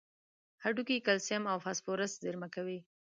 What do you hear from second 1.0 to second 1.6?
کلسیم او